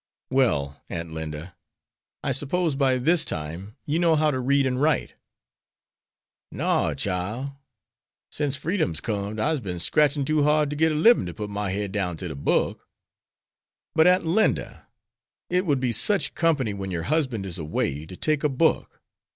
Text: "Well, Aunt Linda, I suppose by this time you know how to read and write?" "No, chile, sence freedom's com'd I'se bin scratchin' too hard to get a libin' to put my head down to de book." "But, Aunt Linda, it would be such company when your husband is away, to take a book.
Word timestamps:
"Well, 0.31 0.81
Aunt 0.89 1.13
Linda, 1.13 1.55
I 2.23 2.31
suppose 2.31 2.75
by 2.75 2.97
this 2.97 3.23
time 3.23 3.75
you 3.85 3.99
know 3.99 4.15
how 4.15 4.31
to 4.31 4.39
read 4.39 4.65
and 4.65 4.81
write?" 4.81 5.13
"No, 6.51 6.95
chile, 6.95 7.51
sence 8.31 8.55
freedom's 8.55 8.99
com'd 8.99 9.39
I'se 9.39 9.59
bin 9.59 9.77
scratchin' 9.77 10.25
too 10.25 10.41
hard 10.41 10.71
to 10.71 10.75
get 10.75 10.91
a 10.91 10.95
libin' 10.95 11.27
to 11.27 11.35
put 11.35 11.51
my 11.51 11.69
head 11.69 11.91
down 11.91 12.17
to 12.17 12.27
de 12.27 12.33
book." 12.33 12.87
"But, 13.93 14.07
Aunt 14.07 14.25
Linda, 14.25 14.87
it 15.51 15.67
would 15.67 15.79
be 15.79 15.91
such 15.91 16.33
company 16.33 16.73
when 16.73 16.89
your 16.89 17.03
husband 17.03 17.45
is 17.45 17.59
away, 17.59 18.07
to 18.07 18.15
take 18.15 18.43
a 18.43 18.49
book. 18.49 19.03